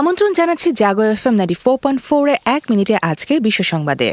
[0.00, 4.08] আমন্ত্রণ জানাচ্ছি Jago F M ninety four point ফোরে এক মিনিটে আজকের বিশ্ব সংবাদে।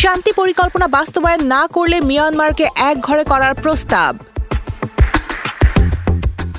[0.00, 4.12] শান্তি পরিকল্পনা বাস্তবায়ন না করলে মিয়ানমারকে এক ঘরে করার প্রস্তাব।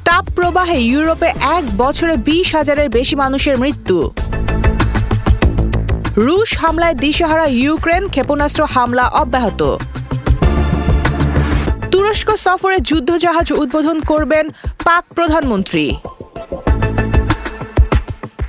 [0.08, 3.98] তাপ প্রবাহে ইউরোপে এক বছরে বিশ হাজারের বেশি মানুষের মৃত্যু।
[6.26, 9.62] রুশ হামলায় দিশেহারা ইউক্রেন ক্ষেপণাস্ত্র হামলা অব্যাহত।
[11.92, 14.46] তুরস্ক সফরে যুদ্ধজাহাজ উদ্বোধন করবেন
[14.88, 15.86] পাক প্রধানমন্ত্রী।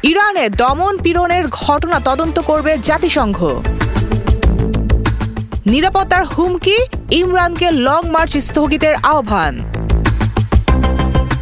[0.02, 3.38] ইরানে দমন পীড়নের ঘটনা তদন্ত করবে জাতিসংঘ।
[5.66, 6.78] নিরাপত্তার হুমকি,
[7.10, 9.54] ইমরানকে লং মার্চ স্থগিতের আহ্বান।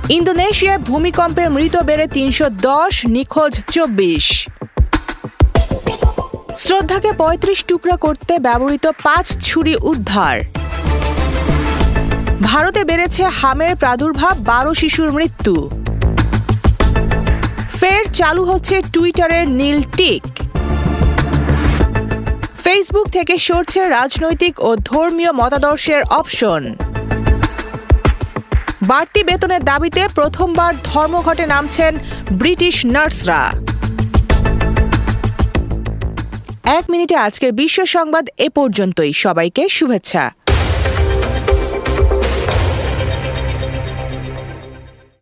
[0.09, 4.49] ইন্দোনেশিয়ায় ভূমিকম্পে মৃত বেড়ে তিনশো দশ, নিখোঁজ চব্বিশ।
[6.57, 10.41] শ্রদ্ধাকে পঁয়ত্রিশ টুকরা করতে ব্যবহৃত পাঁচ ছুরি উদ্ধার।
[12.43, 15.71] ভারতে বেড়েছে হামের প্রাদুর্ভাব, বারো শিশুর মৃত্যু।
[18.19, 20.23] চালু হচ্ছে টুইটারের নীল টিক।
[22.65, 26.75] ফেসবুক থেকে সরছে রাজনৈতিক ও ধর্মীয় মতাদর্শের অপশন।
[28.83, 31.99] বাড়তি বেতনের দাবিতে প্রথমবার ধর্মঘটে নামছেন
[32.33, 33.43] ব্রিটিশ নার্সরা।
[36.65, 40.25] এক মিনিটে আজকের বিশ্ব সংবাদ এ পর্যন্তই। সবাইকে শুভেচ্ছা।